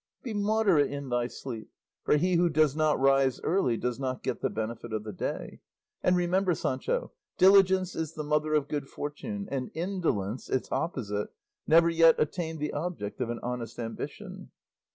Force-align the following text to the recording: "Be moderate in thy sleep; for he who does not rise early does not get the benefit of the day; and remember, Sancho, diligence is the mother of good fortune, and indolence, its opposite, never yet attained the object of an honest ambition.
"Be 0.23 0.33
moderate 0.33 0.89
in 0.89 1.09
thy 1.09 1.27
sleep; 1.27 1.69
for 2.01 2.17
he 2.17 2.33
who 2.33 2.49
does 2.49 2.75
not 2.75 2.99
rise 2.99 3.39
early 3.41 3.77
does 3.77 3.99
not 3.99 4.23
get 4.23 4.41
the 4.41 4.49
benefit 4.49 4.91
of 4.93 5.03
the 5.03 5.13
day; 5.13 5.59
and 6.01 6.15
remember, 6.15 6.55
Sancho, 6.55 7.11
diligence 7.37 7.95
is 7.95 8.13
the 8.15 8.23
mother 8.23 8.55
of 8.55 8.67
good 8.67 8.87
fortune, 8.89 9.47
and 9.51 9.69
indolence, 9.75 10.49
its 10.49 10.71
opposite, 10.71 11.29
never 11.67 11.87
yet 11.91 12.15
attained 12.17 12.57
the 12.59 12.73
object 12.73 13.21
of 13.21 13.29
an 13.29 13.39
honest 13.43 13.77
ambition. 13.77 14.49